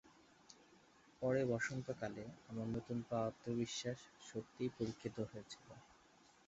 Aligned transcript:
পরে 1.21 1.41
বসন্ত 1.51 1.87
কালে, 2.01 2.25
আমার 2.49 2.67
নতুন 2.75 2.97
পাওয়া 3.07 3.27
আত্মবিশ্বাস 3.29 3.99
সত্যিই 4.29 4.75
পরীক্ষিত 4.77 5.17
হয়েছিল। 5.29 5.67